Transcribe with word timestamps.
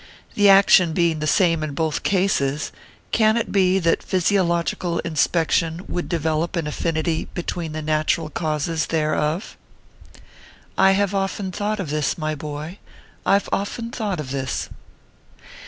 The 0.33 0.49
action 0.49 0.93
be 0.93 1.11
ing 1.11 1.19
the 1.19 1.27
same 1.27 1.61
in 1.61 1.75
both 1.75 2.01
cases, 2.01 2.71
can 3.11 3.37
it 3.37 3.51
be 3.51 3.77
that 3.77 3.99
physiolog 3.99 4.75
ical 4.75 4.99
inspection 5.01 5.85
would 5.87 6.09
develope 6.09 6.55
an 6.55 6.65
affinity 6.65 7.27
between 7.35 7.73
the 7.73 7.83
natural 7.83 8.31
causes 8.31 8.87
thereof? 8.87 9.55
I 10.75 10.93
have 10.93 11.13
often 11.13 11.51
thought 11.51 11.79
of 11.79 11.91
this, 11.91 12.17
my 12.17 12.33
boy, 12.33 12.79
I 13.27 13.37
ve 13.37 13.47
often 13.53 13.91
thought 13.91 14.19
of 14.19 14.31
this. 14.31 14.69